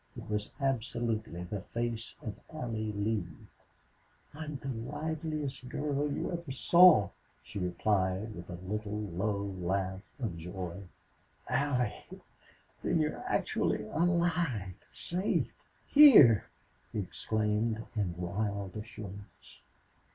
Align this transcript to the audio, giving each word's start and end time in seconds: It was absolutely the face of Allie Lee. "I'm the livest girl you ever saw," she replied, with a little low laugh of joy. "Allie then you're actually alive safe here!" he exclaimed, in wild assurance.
It 0.17 0.27
was 0.27 0.49
absolutely 0.59 1.43
the 1.43 1.61
face 1.61 2.15
of 2.23 2.33
Allie 2.51 2.91
Lee. 2.91 3.27
"I'm 4.33 4.55
the 4.55 4.69
livest 4.69 5.69
girl 5.69 6.11
you 6.11 6.31
ever 6.31 6.51
saw," 6.51 7.11
she 7.43 7.59
replied, 7.59 8.33
with 8.33 8.49
a 8.49 8.55
little 8.55 8.99
low 8.99 9.39
laugh 9.59 10.01
of 10.19 10.37
joy. 10.39 10.85
"Allie 11.47 11.93
then 12.83 12.99
you're 12.99 13.21
actually 13.27 13.83
alive 13.89 14.73
safe 14.89 15.53
here!" 15.85 16.47
he 16.91 16.97
exclaimed, 16.97 17.85
in 17.95 18.17
wild 18.17 18.75
assurance. 18.75 19.59